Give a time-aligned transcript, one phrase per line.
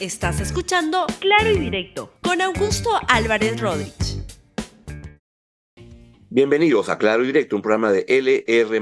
[0.00, 4.22] Estás escuchando Claro y Directo con Augusto Álvarez Rodríguez.
[6.28, 8.78] Bienvenidos a Claro y Directo, un programa de LR.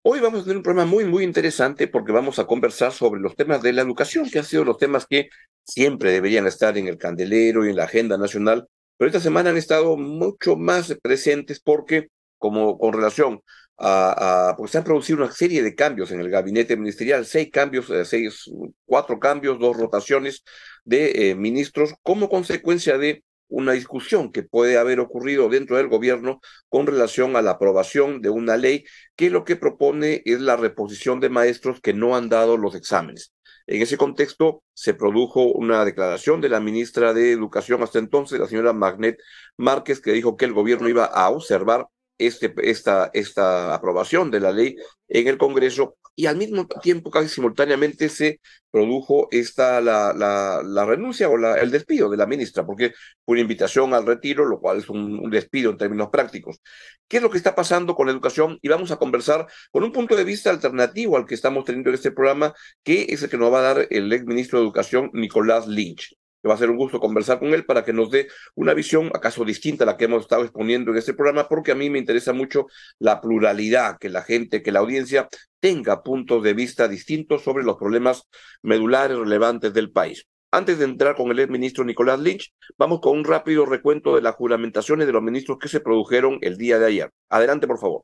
[0.00, 3.36] Hoy vamos a tener un programa muy, muy interesante porque vamos a conversar sobre los
[3.36, 5.28] temas de la educación, que han sido los temas que
[5.64, 9.58] siempre deberían estar en el candelero y en la agenda nacional, pero esta semana han
[9.58, 12.08] estado mucho más presentes porque,
[12.38, 13.42] como con relación
[13.78, 17.90] a, porque se han producido una serie de cambios en el gabinete ministerial, seis cambios,
[17.90, 18.50] eh, seis,
[18.84, 20.42] cuatro cambios, dos rotaciones
[20.84, 26.40] de eh, ministros como consecuencia de una discusión que puede haber ocurrido dentro del gobierno
[26.68, 28.84] con relación a la aprobación de una ley
[29.16, 33.32] que lo que propone es la reposición de maestros que no han dado los exámenes.
[33.66, 38.46] En ese contexto se produjo una declaración de la ministra de Educación hasta entonces, la
[38.46, 39.18] señora Magnet
[39.56, 41.86] Márquez, que dijo que el gobierno iba a observar
[42.18, 44.76] este, esta, esta aprobación de la ley
[45.08, 48.40] en el Congreso y al mismo tiempo, casi simultáneamente, se
[48.72, 52.92] produjo esta, la, la, renuncia o el despido de la ministra, porque
[53.24, 56.60] fue una invitación al retiro, lo cual es un, un, despido en términos prácticos.
[57.06, 58.58] ¿Qué es lo que está pasando con la educación?
[58.62, 61.94] Y vamos a conversar con un punto de vista alternativo al que estamos teniendo en
[61.94, 65.10] este programa, que es el que nos va a dar el ex ministro de Educación,
[65.12, 68.74] Nicolás Lynch va a ser un gusto conversar con él para que nos dé una
[68.74, 71.90] visión acaso distinta a la que hemos estado exponiendo en este programa, porque a mí
[71.90, 72.66] me interesa mucho
[72.98, 75.28] la pluralidad, que la gente, que la audiencia
[75.60, 78.22] tenga puntos de vista distintos sobre los problemas
[78.62, 80.24] medulares relevantes del país.
[80.50, 84.22] Antes de entrar con el ex ministro Nicolás Lynch, vamos con un rápido recuento de
[84.22, 87.10] las juramentaciones de los ministros que se produjeron el día de ayer.
[87.28, 88.02] Adelante, por favor.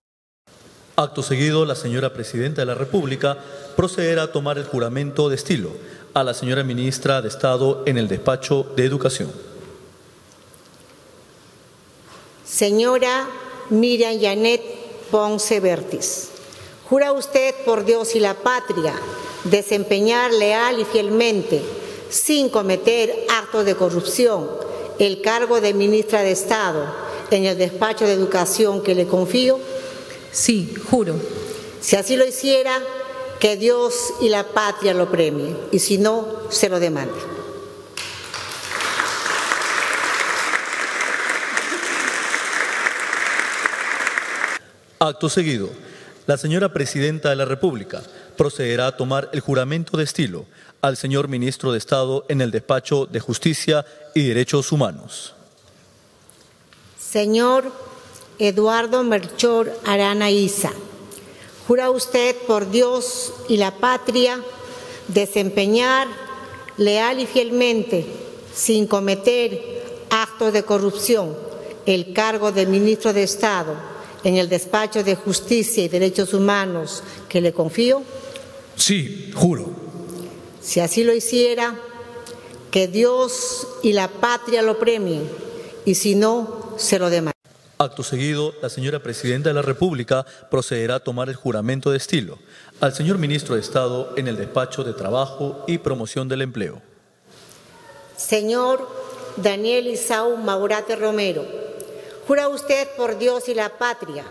[0.96, 3.38] Acto seguido, la señora Presidenta de la República
[3.76, 5.70] procederá a tomar el juramento de estilo
[6.14, 9.32] a la señora Ministra de Estado en el despacho de Educación.
[12.46, 13.28] Señora
[13.70, 14.62] Miriam Janet
[15.10, 16.28] Ponce Vertis,
[16.88, 18.94] ¿jura usted por Dios y la patria
[19.42, 21.60] desempeñar leal y fielmente,
[22.10, 24.48] sin cometer actos de corrupción,
[25.00, 26.94] el cargo de Ministra de Estado
[27.32, 29.58] en el despacho de Educación que le confío?
[30.30, 31.16] Sí, juro.
[31.80, 32.80] Si así lo hiciera,
[33.44, 37.12] que Dios y la patria lo premien y si no, se lo demande.
[44.98, 45.68] Acto seguido,
[46.26, 48.02] la señora Presidenta de la República
[48.38, 50.46] procederá a tomar el juramento de estilo
[50.80, 53.84] al señor Ministro de Estado en el despacho de Justicia
[54.14, 55.34] y Derechos Humanos.
[56.98, 57.70] Señor
[58.38, 60.72] Eduardo Melchor Arana Isa.
[61.66, 64.42] ¿Jura usted por Dios y la patria
[65.08, 66.08] desempeñar
[66.76, 68.04] leal y fielmente,
[68.54, 71.36] sin cometer actos de corrupción,
[71.86, 73.74] el cargo de ministro de Estado
[74.24, 78.02] en el despacho de Justicia y Derechos Humanos que le confío?
[78.76, 79.70] Sí, juro.
[80.60, 81.78] Si así lo hiciera,
[82.70, 85.28] que Dios y la patria lo premien
[85.84, 87.33] y si no, se lo demanden.
[87.76, 92.38] Acto seguido, la señora Presidenta de la República procederá a tomar el juramento de estilo
[92.80, 96.80] al señor Ministro de Estado en el despacho de Trabajo y Promoción del Empleo.
[98.16, 98.88] Señor
[99.36, 101.44] Daniel Isau Maurate Romero,
[102.28, 104.24] ¿jura usted por Dios y la patria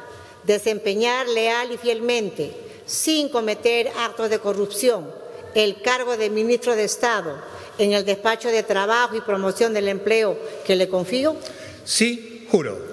[0.45, 2.55] desempeñar leal y fielmente,
[2.85, 5.11] sin cometer actos de corrupción,
[5.53, 7.35] el cargo de Ministro de Estado
[7.77, 11.35] en el despacho de Trabajo y Promoción del Empleo que le confío?
[11.83, 12.92] Sí, juro.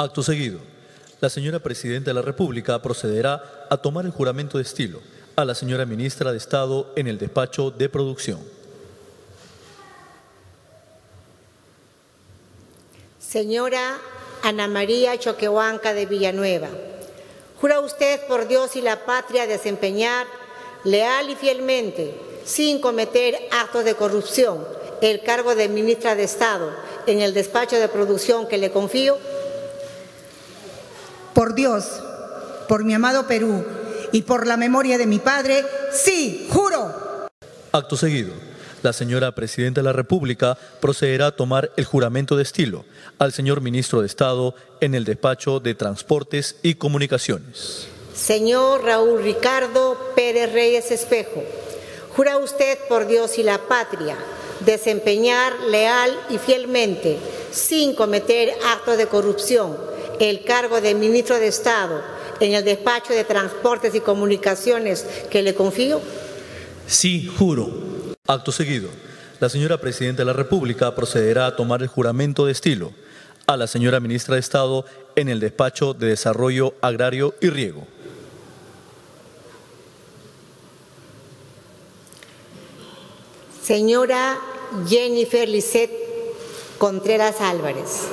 [0.00, 0.60] Acto seguido,
[1.20, 4.98] la señora Presidenta de la República procederá a tomar el juramento de estilo
[5.36, 8.40] a la señora Ministra de Estado en el despacho de producción.
[13.18, 13.98] Señora
[14.42, 16.70] Ana María Choquehuanca de Villanueva,
[17.60, 20.26] ¿jura usted por Dios y la patria desempeñar
[20.84, 24.66] leal y fielmente, sin cometer actos de corrupción,
[25.02, 26.72] el cargo de Ministra de Estado
[27.06, 29.18] en el despacho de producción que le confío?
[31.34, 31.84] Por Dios,
[32.68, 33.64] por mi amado Perú
[34.12, 37.28] y por la memoria de mi padre, sí, juro.
[37.72, 38.32] Acto seguido,
[38.82, 42.84] la señora Presidenta de la República procederá a tomar el juramento de estilo
[43.18, 47.86] al señor Ministro de Estado en el despacho de Transportes y Comunicaciones.
[48.14, 51.42] Señor Raúl Ricardo Pérez Reyes Espejo,
[52.16, 54.16] jura usted por Dios y la patria
[54.64, 57.18] desempeñar leal y fielmente,
[57.50, 59.76] sin cometer actos de corrupción,
[60.20, 62.02] el cargo de ministro de Estado
[62.38, 66.00] en el despacho de Transportes y Comunicaciones que le confío?
[66.86, 67.70] Sí, juro.
[68.26, 68.90] Acto seguido,
[69.40, 72.92] la señora Presidenta de la República procederá a tomar el juramento de estilo
[73.46, 74.84] a la señora Ministra de Estado
[75.16, 77.86] en el despacho de Desarrollo Agrario y Riego.
[83.62, 84.38] Señora
[84.88, 85.90] Jennifer Lisset
[86.78, 88.06] Contreras Álvarez,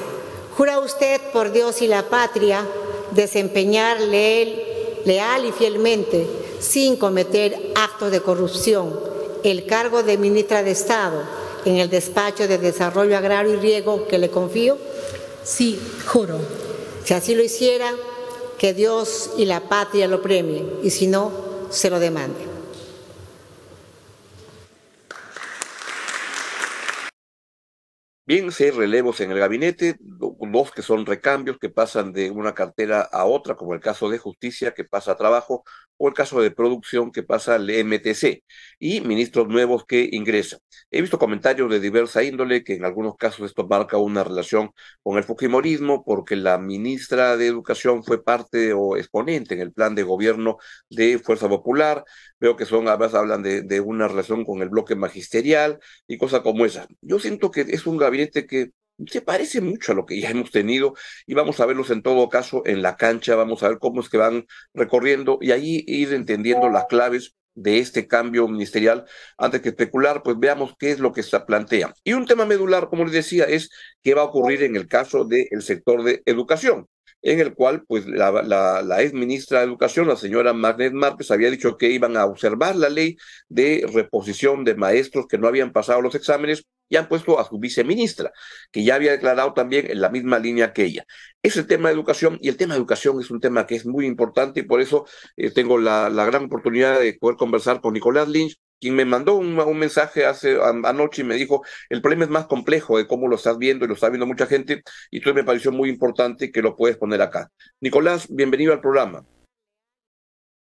[0.57, 2.65] ¿jura usted por Dios y la patria
[3.12, 6.25] desempeñar leal y fielmente,
[6.59, 9.00] sin cometer actos de corrupción,
[9.44, 11.21] el cargo de ministra de Estado
[11.63, 14.80] en el despacho de Desarrollo Agrario y Riego que le confío?
[15.44, 16.39] Sí, juro.
[17.04, 17.94] Si así lo hiciera,
[18.57, 21.31] que Dios y la patria lo premien, y si no,
[21.69, 22.47] se lo demande.
[28.28, 33.00] Bien, seis relevos en el gabinete, dos que son recambios que pasan de una cartera
[33.02, 35.64] a otra, como el caso de justicia que pasa a trabajo,
[35.98, 38.44] o el caso de producción que pasa al MTC,
[38.80, 40.60] y ministros nuevos que ingresan.
[40.92, 44.72] He visto comentarios de diversa índole que en algunos casos esto marca una relación
[45.04, 49.96] con el Fujimorismo, porque la ministra de Educación fue parte o exponente en el plan
[49.96, 50.58] de gobierno
[50.90, 52.04] de Fuerza Popular.
[52.40, 56.42] Veo que son, además hablan de, de una relación con el bloque magisterial y cosas
[56.42, 56.88] como esa.
[57.02, 58.72] Yo siento que es un gabinete que
[59.06, 60.96] se parece mucho a lo que ya hemos tenido
[61.26, 64.10] y vamos a verlos en todo caso en la cancha, vamos a ver cómo es
[64.10, 69.06] que van recorriendo y ahí ir entendiendo las claves de este cambio ministerial.
[69.38, 71.94] Antes que especular, pues veamos qué es lo que se plantea.
[72.04, 73.70] Y un tema medular, como les decía, es
[74.04, 76.88] qué va a ocurrir en el caso del sector de educación
[77.24, 81.32] en el cual pues la, la, la, ex ministra de Educación, la señora Magnet Márquez,
[81.32, 83.18] había dicho que iban a observar la ley
[83.50, 87.60] de reposición de maestros que no habían pasado los exámenes y han puesto a su
[87.60, 88.31] viceministra,
[88.72, 91.06] que ya había declarado también en la misma línea que ella.
[91.44, 93.86] Es el tema de educación y el tema de educación es un tema que es
[93.86, 95.06] muy importante y por eso
[95.36, 99.36] eh, tengo la, la, gran oportunidad de poder conversar con Nicolás Lynch, quien me mandó
[99.36, 103.28] un, un mensaje hace anoche y me dijo, el problema es más complejo de cómo
[103.28, 106.51] lo estás viendo y lo está viendo mucha gente y entonces me pareció muy importante
[106.51, 107.50] que lo puedes poner acá.
[107.81, 109.25] Nicolás, bienvenido al programa.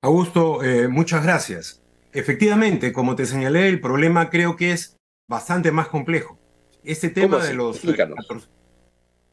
[0.02, 1.82] Augusto, eh, muchas gracias.
[2.12, 4.95] Efectivamente, como te señalé, el problema creo que es
[5.28, 6.38] bastante más complejo.
[6.84, 7.80] Este tema de los...
[7.80, 8.48] 14,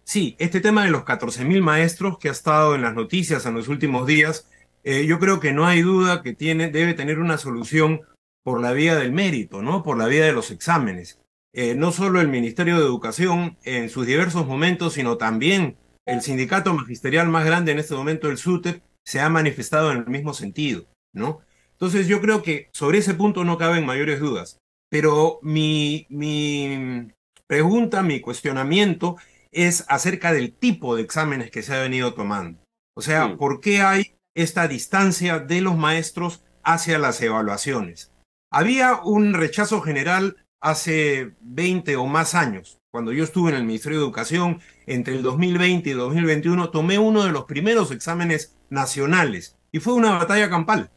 [0.03, 3.67] sí, este tema de los 14.000 maestros que ha estado en las noticias en los
[3.67, 4.49] últimos días,
[4.83, 8.01] eh, yo creo que no hay duda que tiene, debe tener una solución
[8.43, 9.83] por la vía del mérito, ¿no?
[9.83, 11.19] Por la vía de los exámenes.
[11.53, 16.73] Eh, no solo el Ministerio de Educación en sus diversos momentos, sino también el sindicato
[16.73, 20.85] magisterial más grande en este momento, el SUTEP, se ha manifestado en el mismo sentido,
[21.13, 21.41] ¿no?
[21.73, 24.59] Entonces yo creo que sobre ese punto no caben mayores dudas.
[24.93, 27.07] Pero mi, mi
[27.47, 29.17] pregunta, mi cuestionamiento
[29.51, 32.59] es acerca del tipo de exámenes que se ha venido tomando.
[32.95, 33.35] O sea, sí.
[33.39, 38.11] ¿por qué hay esta distancia de los maestros hacia las evaluaciones?
[38.51, 42.77] Había un rechazo general hace 20 o más años.
[42.91, 47.23] Cuando yo estuve en el Ministerio de Educación, entre el 2020 y 2021, tomé uno
[47.23, 50.91] de los primeros exámenes nacionales y fue una batalla campal.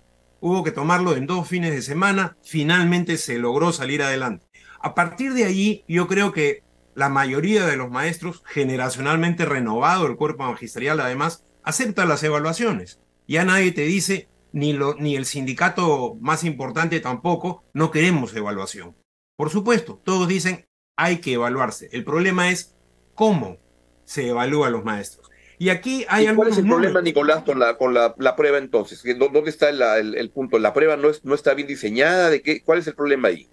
[0.48, 4.46] Hubo que tomarlo en dos fines de semana, finalmente se logró salir adelante.
[4.78, 6.62] A partir de allí, yo creo que
[6.94, 13.00] la mayoría de los maestros, generacionalmente renovado el cuerpo magisterial además, acepta las evaluaciones.
[13.26, 18.94] Ya nadie te dice, ni, lo, ni el sindicato más importante tampoco, no queremos evaluación.
[19.36, 20.64] Por supuesto, todos dicen,
[20.96, 21.88] hay que evaluarse.
[21.90, 22.76] El problema es
[23.16, 23.56] cómo
[24.04, 25.28] se evalúa a los maestros.
[25.58, 26.92] Y aquí hay ¿Y ¿Cuál es el números?
[26.92, 29.02] problema, Nicolás, con la, con la, la prueba entonces?
[29.18, 30.58] ¿Dónde está la, el, el, punto?
[30.58, 32.28] ¿La prueba no, es, no está bien diseñada?
[32.28, 32.62] ¿De qué?
[32.62, 33.48] ¿Cuál es el problema ahí?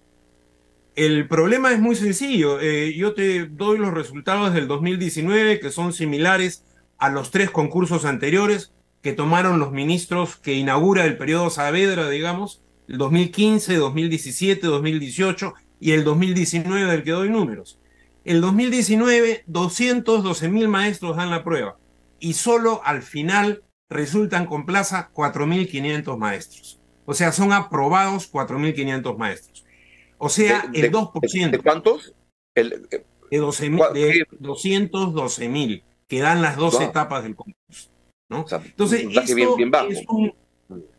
[0.96, 2.60] El problema es muy sencillo.
[2.60, 6.64] Eh, yo te doy los resultados del 2019 que son similares
[6.98, 12.62] a los tres concursos anteriores que tomaron los ministros que inaugura el periodo Saavedra, digamos,
[12.86, 17.78] el 2015, 2017, 2018 y el 2019 del que doy números.
[18.24, 21.76] El 2019, 212 mil maestros dan la prueba
[22.24, 26.80] y solo al final resultan con plaza 4.500 maestros.
[27.04, 29.66] O sea, son aprobados 4.500 maestros.
[30.16, 31.50] O sea, de, el 2%.
[31.50, 32.14] ¿De, cuántos?
[32.54, 33.04] El, de,
[33.38, 36.82] 12, de 212 mil, que dan las dos wow.
[36.84, 37.90] etapas del concurso.
[38.30, 38.44] ¿no?
[38.44, 39.88] O sea, Entonces, esto bien, bien bajo.
[39.90, 40.34] es un,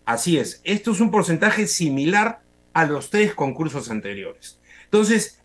[0.06, 4.60] así es, esto es un porcentaje similar a los tres concursos anteriores.
[4.84, 5.42] Entonces,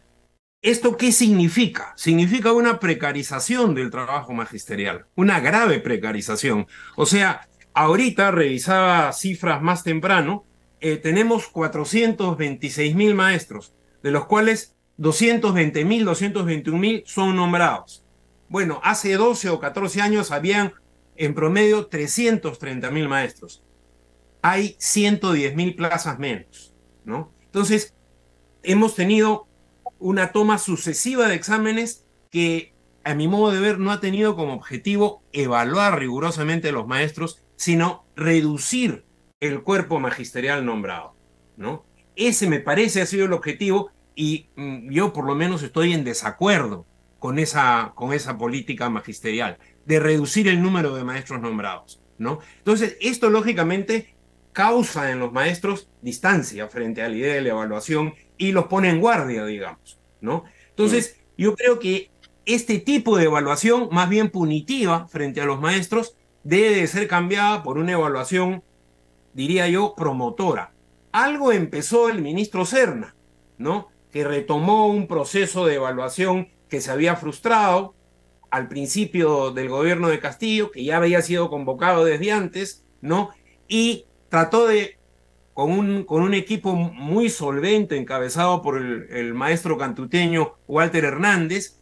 [0.62, 1.94] ¿Esto qué significa?
[1.96, 6.66] Significa una precarización del trabajo magisterial, una grave precarización.
[6.96, 10.44] O sea, ahorita revisaba cifras más temprano,
[10.80, 18.04] eh, tenemos 426 mil maestros, de los cuales 220 mil, 221 mil son nombrados.
[18.50, 20.74] Bueno, hace 12 o 14 años habían
[21.16, 23.64] en promedio 330 mil maestros.
[24.42, 26.74] Hay 110 mil plazas menos,
[27.06, 27.32] ¿no?
[27.46, 27.94] Entonces,
[28.62, 29.48] hemos tenido
[30.00, 34.54] una toma sucesiva de exámenes que, a mi modo de ver, no ha tenido como
[34.54, 39.04] objetivo evaluar rigurosamente a los maestros, sino reducir
[39.40, 41.14] el cuerpo magisterial nombrado,
[41.56, 41.84] ¿no?
[42.16, 46.04] Ese me parece ha sido el objetivo y mm, yo por lo menos estoy en
[46.04, 46.86] desacuerdo
[47.18, 52.40] con esa, con esa política magisterial de reducir el número de maestros nombrados, ¿no?
[52.58, 54.14] Entonces, esto lógicamente
[54.52, 58.88] causa en los maestros distancia frente a la idea de la evaluación y los pone
[58.88, 60.44] en guardia, digamos, ¿no?
[60.70, 62.10] Entonces, yo creo que
[62.46, 67.62] este tipo de evaluación, más bien punitiva frente a los maestros, debe de ser cambiada
[67.62, 68.64] por una evaluación,
[69.34, 70.72] diría yo, promotora.
[71.12, 73.14] Algo empezó el ministro Serna,
[73.58, 73.88] ¿no?
[74.10, 77.94] Que retomó un proceso de evaluación que se había frustrado
[78.50, 83.30] al principio del gobierno de Castillo, que ya había sido convocado desde antes, ¿no?
[83.68, 84.96] Y trató de,
[85.54, 91.80] con un, con un equipo muy solvente, encabezado por el, el maestro cantuteño Walter Hernández,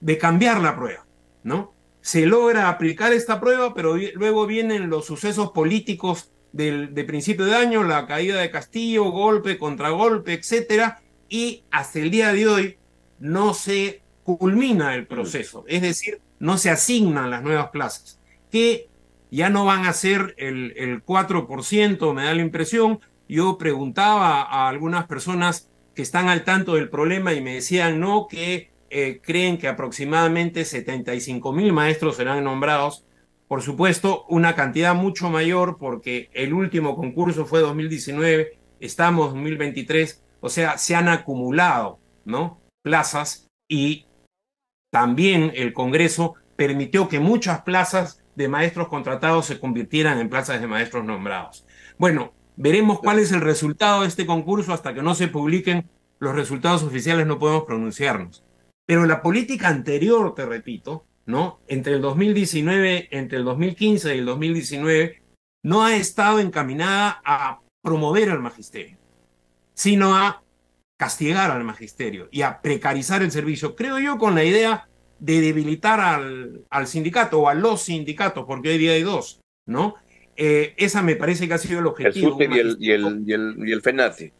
[0.00, 1.06] de cambiar la prueba,
[1.42, 1.74] ¿no?
[2.00, 7.56] Se logra aplicar esta prueba, pero luego vienen los sucesos políticos del, de principio de
[7.56, 12.78] año, la caída de Castillo, golpe, contragolpe, etcétera, y hasta el día de hoy
[13.18, 18.20] no se culmina el proceso, es decir, no se asignan las nuevas plazas,
[18.50, 18.87] que
[19.30, 23.00] ya no van a ser el, el 4%, me da la impresión.
[23.28, 28.26] Yo preguntaba a algunas personas que están al tanto del problema y me decían no,
[28.28, 33.04] que eh, creen que aproximadamente 75 mil maestros serán nombrados.
[33.48, 40.48] Por supuesto, una cantidad mucho mayor porque el último concurso fue 2019, estamos 2023, o
[40.48, 42.60] sea, se han acumulado, ¿no?
[42.82, 44.06] Plazas y
[44.90, 50.68] también el Congreso permitió que muchas plazas de maestros contratados se convirtieran en plazas de
[50.68, 51.66] maestros nombrados.
[51.98, 55.90] Bueno, veremos cuál es el resultado de este concurso hasta que no se publiquen
[56.20, 58.44] los resultados oficiales no podemos pronunciarnos.
[58.86, 61.60] Pero la política anterior, te repito, ¿no?
[61.66, 65.22] Entre el 2019, entre el 2015 y el 2019,
[65.64, 68.98] no ha estado encaminada a promover al magisterio,
[69.74, 70.42] sino a
[70.96, 73.74] castigar al magisterio y a precarizar el servicio.
[73.74, 74.87] Creo yo con la idea
[75.18, 79.96] de debilitar al, al sindicato o a los sindicatos, porque hoy día hay dos, ¿no?
[80.36, 82.40] Eh, esa me parece que ha sido el objetivo.
[82.40, 84.32] El y el, y el, y el, y el FENATE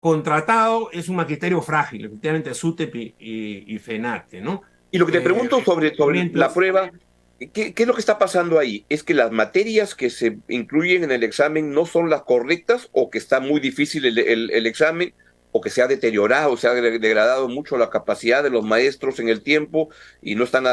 [0.00, 4.62] contratado es un magisterio frágil, efectivamente SUTEP y, FENATE, ¿no?
[4.90, 6.90] Y lo que te pregunto eh, sobre, sobre la prueba,
[7.38, 8.84] ¿qué, ¿qué, es lo que está pasando ahí?
[8.88, 13.10] ¿Es que las materias que se incluyen en el examen no son las correctas o
[13.10, 15.12] que está muy difícil el, el, examen
[15.60, 19.42] que se ha deteriorado, se ha degradado mucho la capacidad de los maestros en el
[19.42, 19.90] tiempo
[20.22, 20.64] y no están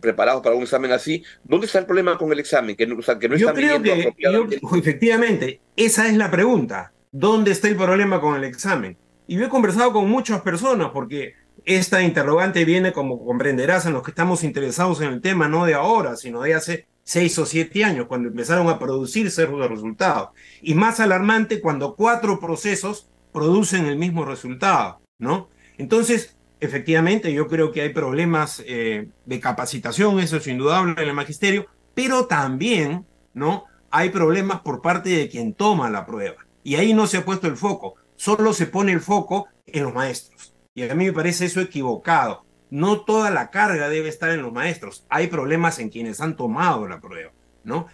[0.00, 1.24] preparados para un examen así.
[1.44, 2.76] ¿Dónde está el problema con el examen?
[2.76, 4.12] Que, o sea, que no yo creo que,
[4.78, 6.92] efectivamente, esa es la pregunta.
[7.12, 8.96] ¿Dónde está el problema con el examen?
[9.26, 14.02] Y yo he conversado con muchas personas porque esta interrogante viene, como comprenderás, en los
[14.02, 17.84] que estamos interesados en el tema, no de ahora, sino de hace seis o siete
[17.84, 20.30] años, cuando empezaron a producirse los resultados.
[20.62, 25.48] Y más alarmante cuando cuatro procesos producen el mismo resultado, ¿no?
[25.78, 31.14] Entonces, efectivamente, yo creo que hay problemas eh, de capacitación, eso es indudable en el
[31.14, 33.64] magisterio, pero también, ¿no?
[33.90, 36.46] Hay problemas por parte de quien toma la prueba.
[36.62, 39.94] Y ahí no se ha puesto el foco, solo se pone el foco en los
[39.94, 40.54] maestros.
[40.74, 42.44] Y a mí me parece eso equivocado.
[42.70, 45.04] No toda la carga debe estar en los maestros.
[45.08, 47.32] Hay problemas en quienes han tomado la prueba,
[47.64, 47.86] ¿no?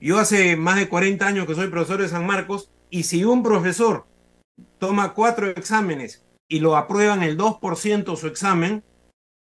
[0.00, 3.42] Yo hace más de 40 años que soy profesor de San Marcos y si un
[3.42, 4.06] profesor
[4.78, 8.84] toma cuatro exámenes y lo aprueban el 2% su examen,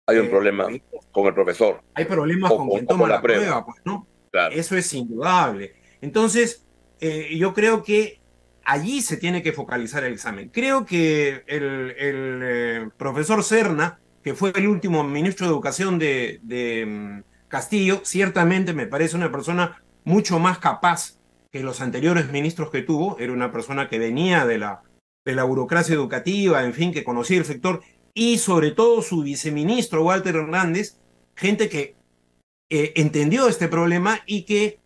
[0.05, 0.67] hay un eh, problema
[1.12, 1.81] con el profesor.
[1.93, 4.07] Hay problemas con quien toma la, prueba, pues, ¿no?
[4.51, 5.75] Eso es indudable.
[6.01, 6.65] Entonces,
[7.00, 8.19] eh, yo creo que
[8.65, 10.50] allí se tiene que focalizar el examen.
[10.50, 17.48] Creo que el, eh, profesor Serna, que fue el último ministro de Educación de, mm,
[17.48, 21.19] Castillo, ciertamente me parece una persona mucho más capaz
[21.51, 23.17] que los anteriores ministros que tuvo.
[23.19, 24.81] Era una persona que venía de la,
[25.25, 27.82] de la burocracia educativa, en fin, que conocía el sector.
[28.13, 31.00] Y sobre todo su viceministro, Walter Hernández,
[31.36, 31.96] gente que
[32.70, 34.80] eh, entendió este problema y que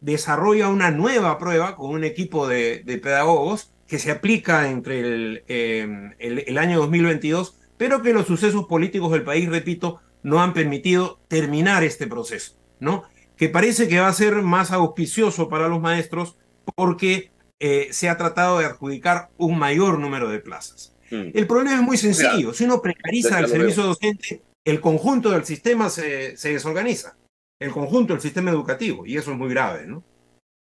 [0.00, 6.44] desarrolla una nueva prueba con un equipo de, pedagogos que se aplica entre em, el,
[6.46, 11.84] el, año 2022, pero que los sucesos políticos del país, repito, no han permitido terminar
[11.84, 13.04] este proceso, ¿no?
[13.36, 16.36] Que parece que va a ser más auspicioso para los maestros
[16.74, 17.31] porque
[17.64, 20.96] eh, se ha tratado de adjudicar un mayor número de plazas.
[21.12, 21.30] Mm.
[21.32, 22.52] El problema es muy sencillo.
[22.52, 27.16] si uno precariza el servicio docente, el conjunto del sistema se, se desorganiza
[27.60, 30.02] el conjunto del sistema educativo, y eso es muy grave, ¿no?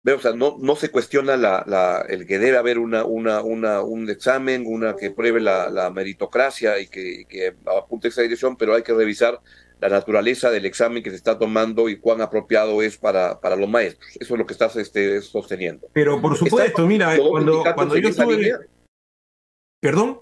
[0.06, 3.82] O sea, no, no se cuestiona la, la, el que debe haber una, una, una,
[3.82, 8.74] un examen, una que pruebe la, la meritocracia y que, que apunte esa dirección, pero
[8.74, 9.38] hay que revisar
[9.80, 13.68] la naturaleza del examen que se está tomando y cuán apropiado es para, para los
[13.68, 14.08] maestros.
[14.18, 15.88] Eso es lo que estás este, sosteniendo.
[15.92, 18.52] Pero por supuesto, mira, cuando, cuando yo estuve...
[19.80, 20.20] ¿Perdón?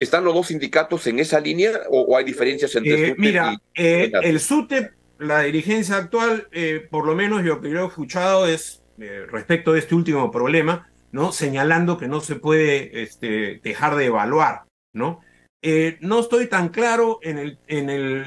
[0.00, 4.38] ¿Están los dos sindicatos en esa línea o, hay diferencias entre eh, Mira, eh, el
[4.38, 8.82] SUTEP, la dirigencia actual, eh, por lo menos lo que yo he escuchado es
[9.30, 11.30] respecto de este último problema, ¿no?
[11.32, 15.20] Señalando que no se puede este, dejar de evaluar, ¿no?
[16.00, 17.20] No estoy tan claro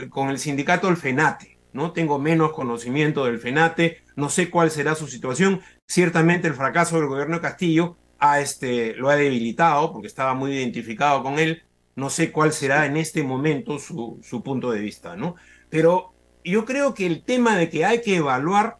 [0.09, 1.91] con el sindicato del FENATE, ¿no?
[1.91, 5.61] Tengo menos conocimiento del FENATE, no sé cuál será su situación.
[5.87, 7.97] Ciertamente el fracaso del gobierno de Castillo
[8.39, 11.63] este, lo ha debilitado porque estaba muy identificado con él.
[11.95, 15.35] No sé cuál será en este momento su, su punto de vista, ¿no?
[15.69, 18.77] Pero yo creo que el tema de que hay que evaluar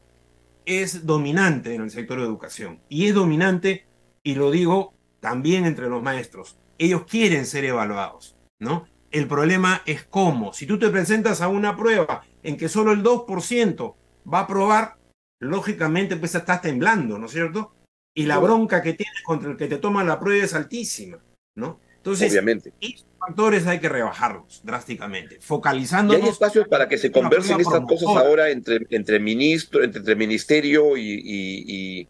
[0.66, 2.80] es dominante en el sector de educación.
[2.90, 3.86] Y es dominante,
[4.24, 6.58] y lo digo también entre los maestros.
[6.78, 8.88] Ellos quieren ser evaluados, ¿no?
[9.12, 10.54] El problema es cómo.
[10.54, 13.96] Si tú te presentas a una prueba en que solo el 2%
[14.34, 14.96] va a aprobar,
[15.42, 17.74] lógicamente pues estás temblando, ¿no es cierto?
[18.14, 21.20] y la bronca que tienes contra el que te toma la prueba es altísima,
[21.56, 21.80] ¿no?
[21.98, 22.74] Entonces, Obviamente.
[22.82, 26.16] estos factores hay que rebajarlos drásticamente, focalizando.
[26.16, 30.98] hay espacios para que se conversen estas cosas ahora entre, entre ministro, entre, entre ministerio
[30.98, 32.08] y,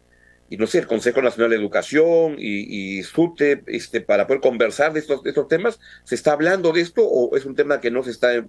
[0.66, 5.24] sé, el Consejo Nacional de Educación y, y SUTE, este, para poder conversar de estos,
[5.24, 5.80] estos temas?
[6.04, 8.44] ¿Se está hablando de esto o es un tema que no se está eh,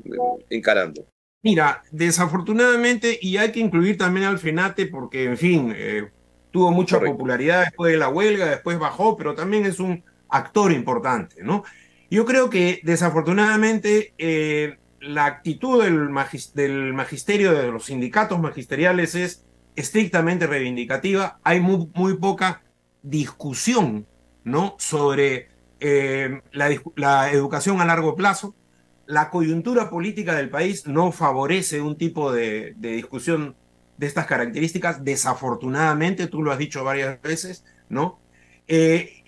[0.49, 1.07] encarando?
[1.43, 6.09] Mira, desafortunadamente, y hay que incluir también al FENATE porque, en fin, eh,
[6.51, 11.43] tuvo mucha popularidad después de la huelga, después bajó, pero también es un actor importante,
[11.43, 11.63] ¿no?
[12.09, 16.09] Yo creo que desafortunadamente eh, la actitud del,
[16.53, 19.45] del, magisterio, de los sindicatos magisteriales es
[19.75, 21.39] estrictamente reivindicativa.
[21.43, 22.61] Hay muy, muy poca
[23.01, 24.07] discusión,
[24.43, 24.75] ¿no?
[24.79, 25.49] Sobre
[25.79, 28.55] eh, la, educación a largo plazo.
[29.05, 33.55] La coyuntura política del país no favorece un tipo de, discusión
[33.97, 38.19] de estas características, desafortunadamente, tú lo has dicho varias veces, ¿no?
[38.67, 39.23] Eh,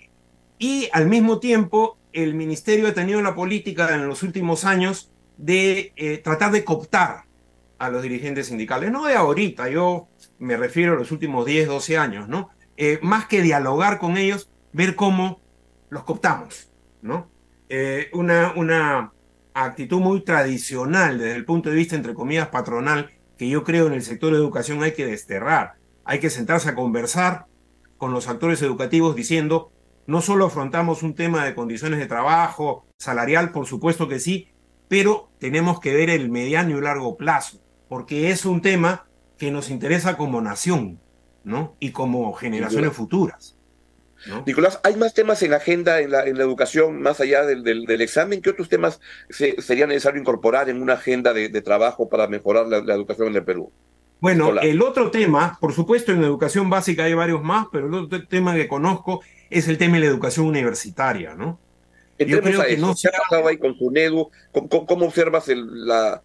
[0.58, 5.92] y al mismo tiempo, el ministerio ha tenido la política en los últimos años de
[5.96, 7.24] eh, tratar de cooptar
[7.78, 11.98] a los dirigentes sindicales, no de ahorita, yo me refiero a los últimos 10, 12
[11.98, 12.50] años, ¿no?
[12.76, 15.40] Eh, más que dialogar con ellos, ver cómo
[15.88, 16.70] los cooptamos,
[17.00, 17.30] ¿no?
[18.12, 19.12] una, una
[19.54, 23.94] actitud muy tradicional desde el punto de vista, entre comillas, patronal, que yo creo en
[23.94, 25.74] el sector de educación hay que desterrar.
[26.04, 27.46] Hay que sentarse a conversar
[27.96, 29.72] con los actores educativos diciendo,
[30.06, 34.48] no solo afrontamos un tema de condiciones de trabajo, salarial, por supuesto que sí,
[34.88, 39.05] pero tenemos que ver el mediano y largo plazo, porque es un tema
[39.38, 41.00] que nos interesa como nación,
[41.44, 41.76] ¿no?
[41.78, 43.56] Y como generaciones futuras.
[44.44, 47.62] Nicolás, ¿hay más temas en la agenda en la, en la educación más allá del,
[47.62, 48.40] del, examen?
[48.40, 52.94] ¿Qué otros temas se, sería necesario incorporar en una agenda de, trabajo para mejorar la,
[52.94, 53.70] educación en el Perú?
[54.18, 58.26] Bueno, el otro tema, por supuesto en educación básica hay varios más, pero el otro
[58.26, 59.20] tema que conozco
[59.50, 61.60] es el tema de la educación universitaria, ¿no?
[62.18, 64.30] Yo creo que no se ha pasado ahí con SUNEDU?
[64.86, 66.22] ¿Cómo, observas el, la,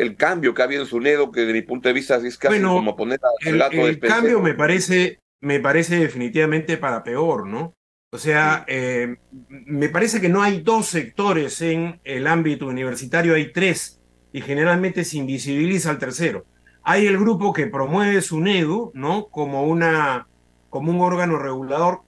[0.00, 2.60] el cambio que ha habido en SUNEDU, que de mi punto de vista es casi
[2.60, 7.74] como poner al gato el, el cambio me parece me parece definitivamente para peor, ¿no?
[8.12, 9.16] O sea, eh,
[9.48, 14.00] me parece que no hay dos sectores en el ámbito universitario, hay tres,
[14.32, 16.44] y generalmente se invisibiliza al tercero.
[16.82, 19.28] Hay el grupo que promueve SUNEDU, ¿no?
[19.28, 20.28] Como, una,
[20.70, 22.00] como un órgano regulador,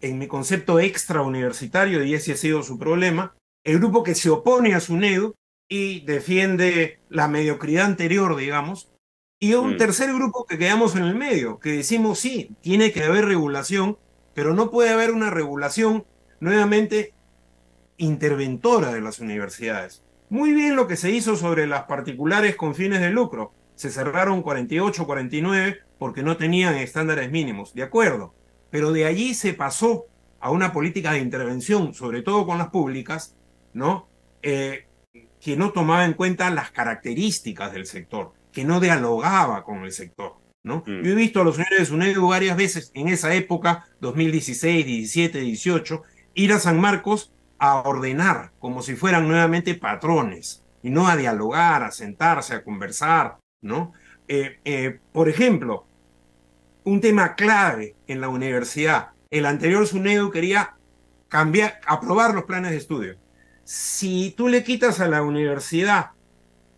[0.00, 3.34] en mi concepto extrauniversitario, y ese ha sido su problema.
[3.62, 5.34] El grupo que se opone a SUNEDU
[5.70, 8.90] y defiende la mediocridad anterior, digamos,
[9.38, 9.76] y un mm.
[9.78, 13.96] tercer grupo que quedamos en el medio, que decimos sí, tiene que haber regulación,
[14.34, 16.04] pero no puede haber una regulación
[16.40, 17.14] nuevamente
[17.96, 20.02] interventora de las universidades.
[20.28, 23.52] Muy bien lo que se hizo sobre las particulares con fines de lucro.
[23.76, 28.34] Se cerraron 48, 49 porque no tenían estándares mínimos, de acuerdo.
[28.70, 30.06] Pero de allí se pasó
[30.40, 33.36] a una política de intervención, sobre todo con las públicas,
[33.72, 34.08] ¿no?
[34.42, 34.86] Eh,
[35.40, 40.36] que no tomaba en cuenta las características del sector que no dialogaba con el sector.
[40.62, 40.82] ¿no?
[40.86, 41.02] Mm.
[41.02, 45.40] Yo he visto a los señores de SUNEDU varias veces en esa época, 2016, 17,
[45.40, 46.02] 18,
[46.34, 51.82] ir a San Marcos a ordenar como si fueran nuevamente patrones y no a dialogar,
[51.82, 53.92] a sentarse, a conversar, ¿no?
[54.28, 55.86] Eh, eh, por ejemplo,
[56.84, 60.74] un tema clave en la universidad, el anterior SUNEDU quería
[61.28, 63.16] cambiar, aprobar los planes de estudio.
[63.72, 66.10] Si tú le quitas a la universidad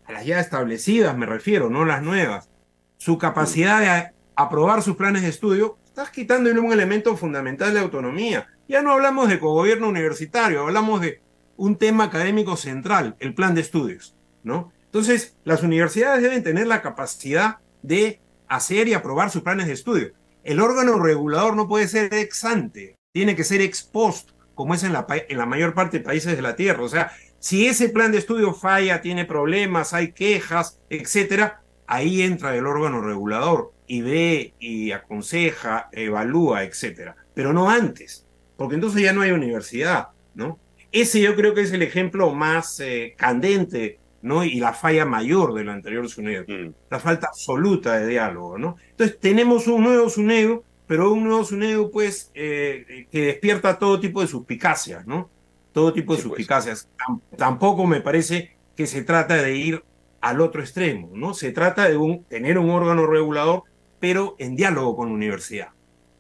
[0.04, 2.50] a las ya establecidas me refiero, no las nuevas,
[2.98, 8.46] su capacidad de aprobar sus planes de estudio, estás quitándole un elemento fundamental de autonomía.
[8.68, 11.22] Ya no hablamos de cogobierno universitario, hablamos de
[11.56, 14.70] un tema académico central, el plan de estudios, ¿no?
[14.84, 20.12] Entonces, las universidades deben tener la capacidad de hacer y aprobar sus planes de estudio.
[20.44, 24.82] El órgano regulador no puede ser ex ante, tiene que ser ex post, como es
[24.84, 26.82] en la, en la mayor parte de países de la Tierra.
[26.82, 32.56] O sea, si ese plan de estudio falla, tiene problemas, hay quejas, etcétera, ahí entra
[32.56, 37.16] el órgano regulador y ve y aconseja, evalúa, etcétera.
[37.34, 40.58] Pero no antes, porque entonces ya no hay universidad, ¿no?
[40.92, 44.44] Ese yo creo que es el ejemplo más eh, candente, ¿no?
[44.44, 46.74] Y la falla mayor del anterior SUNEDO, mm.
[46.90, 48.76] la falta absoluta de diálogo, ¿no?
[48.90, 54.20] Entonces tenemos un nuevo SUNEDO, pero un nuevo SUNEDO, pues, eh, que despierta todo tipo
[54.20, 55.30] de suspicacias, ¿no?
[55.72, 56.28] Todo tipo de pues.
[56.28, 56.88] suspicacias.
[57.36, 59.84] Tampoco me parece que se trata de ir
[60.20, 61.34] al otro extremo, ¿no?
[61.34, 63.64] Se trata de un, tener un órgano regulador,
[64.00, 65.68] pero en diálogo con la universidad,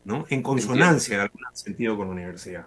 [0.04, 0.24] ¿no?
[0.28, 2.66] En consonancia, en algún sentido, con la universidad.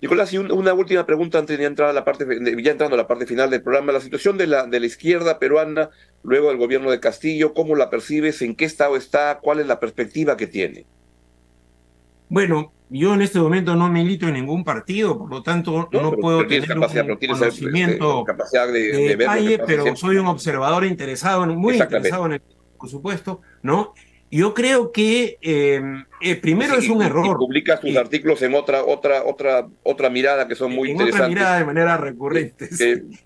[0.00, 2.26] Nicolás, y una última pregunta antes de entrar a la parte,
[2.62, 3.90] ya entrando a la parte final del programa.
[3.90, 5.88] La situación de la, de la izquierda peruana,
[6.22, 8.42] luego del gobierno de Castillo, ¿cómo la percibes?
[8.42, 9.38] ¿En qué estado está?
[9.40, 10.84] ¿Cuál es la perspectiva que tiene?
[12.34, 16.44] Bueno, yo en este momento no milito en ningún partido, por lo tanto no, puedo
[16.48, 22.26] tener capacidad, un conocimiento capacidad de, de, detalle, pero soy un observador interesado, muy interesado
[22.26, 22.42] en el
[22.76, 23.94] por supuesto, ¿no?
[24.32, 25.80] Yo creo que eh,
[26.20, 27.36] eh, primero es un error.
[27.36, 31.20] publica sus artículos en otra, otra, otra, otra mirada que son muy en interesantes.
[31.20, 32.68] Otra mirada de manera recurrente.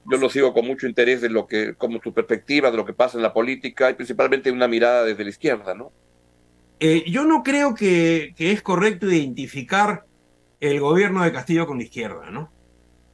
[0.04, 2.92] Yo lo sigo con mucho interés de lo que, como tu perspectiva de lo que
[2.92, 5.92] pasa en la política y principalmente una mirada desde la izquierda, ¿no?
[6.80, 10.04] Eh, yo no creo que, que, es correcto identificar
[10.60, 12.52] el gobierno de Castillo con la izquierda, ¿no?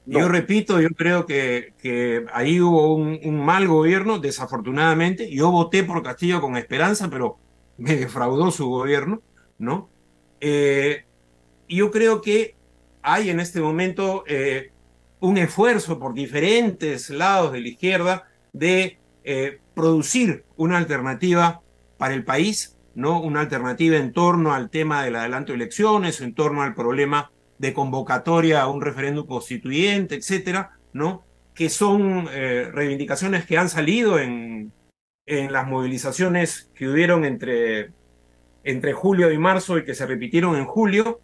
[0.06, 5.30] Yo repito, yo creo que, que ahí hubo un, un, mal gobierno, desafortunadamente.
[5.34, 7.38] Yo voté por Castillo con esperanza, pero
[7.78, 9.22] me defraudó su gobierno,
[9.56, 9.88] ¿no?
[10.40, 11.06] Eh,
[11.66, 12.54] yo creo que
[13.00, 14.72] hay en este momento eh,
[15.20, 18.98] un esfuerzo por diferentes lados de la izquierda de
[19.72, 21.62] producir una alternativa
[21.96, 23.20] para el país ¿no?
[23.20, 27.72] Una alternativa en torno al tema del adelanto de elecciones, en torno al problema de
[27.72, 31.24] convocatoria a un referéndum constituyente, etcétera, ¿no?
[31.54, 34.72] Que son eh, reivindicaciones que han salido en,
[35.26, 37.92] en las movilizaciones que hubieron entre,
[38.64, 41.20] entre julio y marzo y que se repitieron en julio.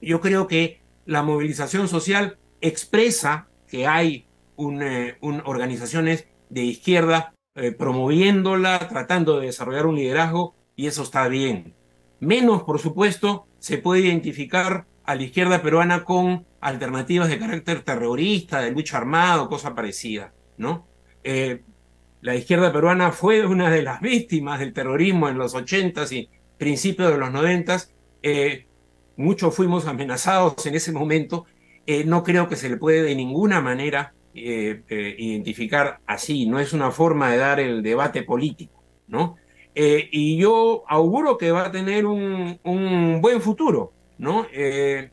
[0.00, 4.26] Yo creo que la movilización social expresa que hay
[4.56, 11.28] un, eh, organizaciones de izquierda eh, promoviéndola, tratando de desarrollar un liderazgo y eso está
[11.28, 11.74] bien.
[12.20, 18.60] Menos, por supuesto, se puede identificar a la izquierda peruana con alternativas de carácter terrorista,
[18.60, 20.86] de lucha armado, cosa parecida, ¿no?
[21.22, 21.62] Eh,
[22.22, 27.10] la izquierda peruana fue una de las víctimas del terrorismo en los 80 y principios
[27.10, 27.76] de los 90
[28.22, 28.66] eh,
[29.16, 31.44] muchos fuimos amenazados en ese momento.
[31.86, 36.46] Eh, no creo que se le puede de ninguna manera identificar así.
[36.46, 39.36] No es una forma de dar el debate político, ¿no?
[39.74, 42.58] Eh, y yo auguro que va a tener un,
[43.20, 44.46] buen futuro, ¿no?
[44.52, 45.10] Eh,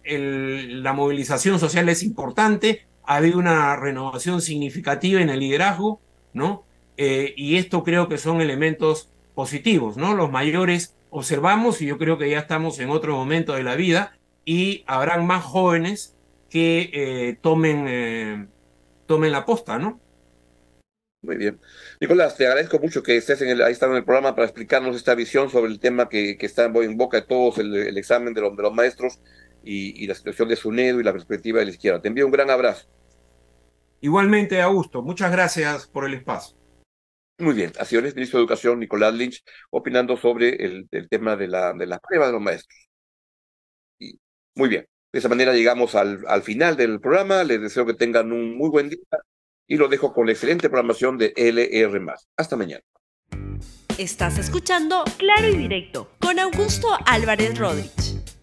[0.84, 6.00] la movilización social es importante, ha habido una renovación significativa en el liderazgo,
[6.34, 6.64] ¿no?
[6.98, 10.14] Eh, y esto creo que son elementos positivos, ¿no?
[10.14, 14.18] Los mayores observamos y yo creo que ya estamos en otro momento de la vida
[14.46, 16.16] y habrán más jóvenes
[16.50, 18.50] que tomen,
[19.08, 20.01] tomen la posta, ¿no?
[21.24, 21.60] Muy bien.
[22.00, 24.96] Nicolás, te agradezco mucho que estés en el, ahí estando en el programa para explicarnos
[24.96, 28.42] esta visión sobre el tema que, que está en boca de todos, el, examen de,
[28.42, 29.20] de, los maestros
[29.64, 32.02] y, la situación de SUNEDO y la perspectiva de la izquierda.
[32.02, 32.88] Te envío un gran abrazo.
[34.00, 35.04] Igualmente, Augusto.
[35.04, 36.58] Muchas gracias por el espacio.
[37.38, 37.72] Muy bien.
[37.86, 42.00] Sido el ministro de Educación, Nicolás Lynch, opinando sobre el, tema de la, de la
[42.00, 42.90] prueba de los maestros.
[44.00, 44.20] Y,
[44.56, 44.88] muy bien.
[45.14, 47.44] De esa manera llegamos al, al final del programa.
[47.44, 49.00] Les deseo que tengan un muy buen día
[49.72, 52.14] y lo dejo con la excelente programación de LR.
[52.36, 52.84] Hasta mañana.
[53.98, 58.41] Estás escuchando Claro y Directo con Augusto Álvarez Rodríguez.